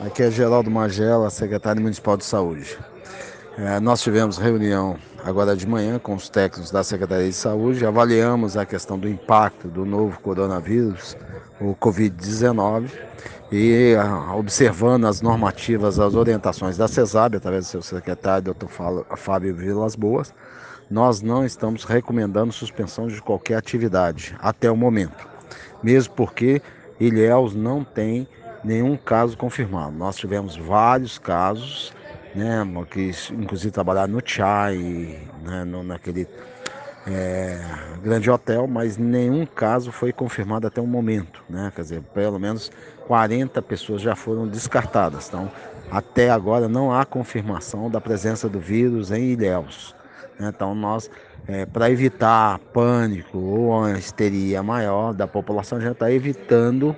[0.00, 2.78] Aqui é Geraldo Magela, secretário municipal de saúde.
[3.58, 8.56] É, nós tivemos reunião agora de manhã com os técnicos da Secretaria de Saúde, avaliamos
[8.56, 11.16] a questão do impacto do novo coronavírus,
[11.60, 12.90] o Covid-19,
[13.50, 13.96] e
[14.36, 18.68] observando as normativas, as orientações da CESAB, através do seu secretário, Dr.
[19.16, 20.32] Fábio Vilas Boas,
[20.88, 25.26] nós não estamos recomendando suspensão de qualquer atividade até o momento,
[25.82, 26.62] mesmo porque
[27.00, 28.28] Ilhéus não tem
[28.64, 29.92] nenhum caso confirmado.
[29.92, 31.92] Nós tivemos vários casos,
[32.34, 36.28] né, que inclusive trabalharam no Chai, né, no, naquele
[37.06, 37.60] é,
[38.02, 41.72] grande hotel, mas nenhum caso foi confirmado até o momento, né?
[41.74, 42.70] Quer dizer, pelo menos
[43.06, 45.28] 40 pessoas já foram descartadas.
[45.28, 45.50] Então,
[45.90, 49.94] até agora não há confirmação da presença do vírus em Ilhéus.
[50.38, 50.52] Né?
[50.54, 51.10] Então, nós,
[51.46, 56.94] é, para evitar pânico ou uma histeria maior da população, a gente está evitando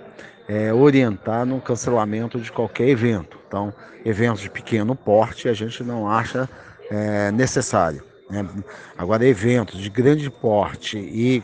[0.48, 3.38] é, orientar no cancelamento de qualquer evento.
[3.46, 3.72] Então,
[4.04, 6.48] eventos de pequeno porte a gente não acha
[6.90, 8.02] é, necessário.
[8.28, 8.46] Né?
[8.98, 11.42] Agora, eventos de grande porte e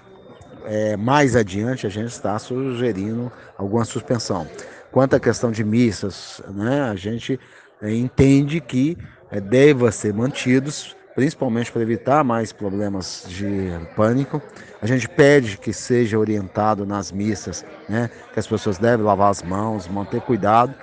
[0.64, 4.46] é, mais adiante, a gente está sugerindo alguma suspensão.
[4.90, 7.38] Quanto à questão de missas, né, a gente
[7.80, 8.98] é, entende que
[9.30, 14.40] é, deva ser mantidos principalmente para evitar mais problemas de pânico.
[14.82, 19.42] A gente pede que seja orientado nas missas, né, que as pessoas devem lavar as
[19.42, 20.74] mãos, manter cuidado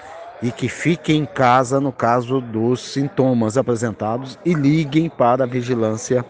[0.41, 6.25] e que fiquem em casa no caso dos sintomas apresentados e liguem para a vigilância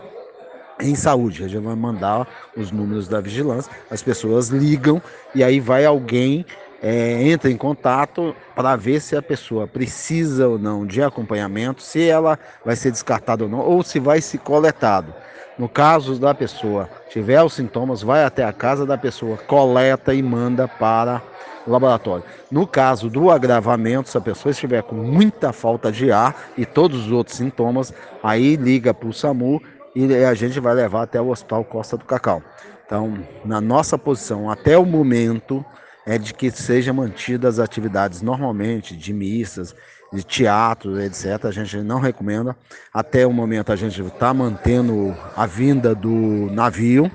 [0.81, 1.45] em saúde.
[1.45, 5.01] A gente vai mandar os números da vigilância, as pessoas ligam
[5.33, 6.45] e aí vai alguém
[6.83, 12.05] é, entra em contato para ver se a pessoa precisa ou não de acompanhamento, se
[12.05, 15.13] ela vai ser descartada ou não, ou se vai ser coletado.
[15.57, 20.21] No caso da pessoa tiver os sintomas, vai até a casa da pessoa, coleta e
[20.21, 21.21] manda para
[21.65, 22.25] o laboratório.
[22.51, 27.05] No caso do agravamento, se a pessoa estiver com muita falta de ar e todos
[27.05, 29.61] os outros sintomas, aí liga para o SAMU
[29.95, 32.41] e a gente vai levar até o Hospital Costa do Cacau.
[32.85, 35.65] Então, na nossa posição, até o momento,
[36.05, 39.75] é de que sejam mantidas as atividades normalmente de missas,
[40.11, 41.45] de teatro, etc.
[41.45, 42.55] A gente não recomenda.
[42.93, 47.11] Até o momento a gente está mantendo a vinda do navio.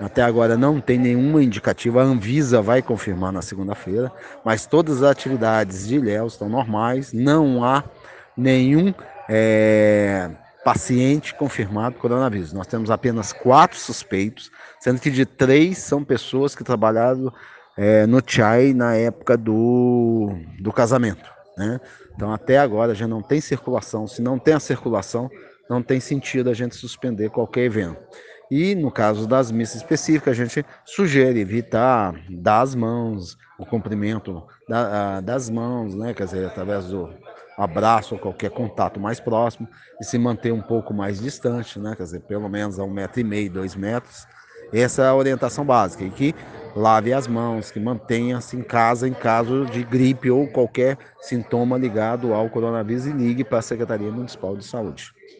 [0.00, 2.00] Até agora não tem nenhuma indicativa.
[2.00, 4.10] A Anvisa vai confirmar na segunda-feira,
[4.44, 7.12] mas todas as atividades de Ilhéus estão normais.
[7.12, 7.84] Não há
[8.36, 8.94] nenhum
[9.28, 10.30] é,
[10.64, 12.52] paciente confirmado coronavírus.
[12.52, 14.50] Nós temos apenas quatro suspeitos,
[14.80, 17.32] sendo que de três são pessoas que trabalharam
[17.76, 21.30] é, no Chai na época do, do casamento.
[21.56, 21.80] Né?
[22.14, 24.06] Então, até agora, a gente não tem circulação.
[24.06, 25.30] Se não tem a circulação,
[25.68, 27.98] não tem sentido a gente suspender qualquer evento.
[28.50, 34.42] E no caso das missas específicas, a gente sugere evitar dar as mãos, o cumprimento
[34.68, 36.12] da, das mãos, né?
[36.12, 37.08] quer dizer, através do
[37.56, 39.66] abraço ou qualquer contato mais próximo,
[39.98, 41.94] e se manter um pouco mais distante, né?
[41.96, 44.26] quer dizer, pelo menos a um metro e meio, dois metros.
[44.70, 46.04] Essa é a orientação básica.
[46.04, 46.34] E que
[46.74, 52.32] lave as mãos, que mantenha-se em casa em caso de gripe ou qualquer sintoma ligado
[52.32, 55.12] ao coronavírus e ligue para a Secretaria Municipal de Saúde.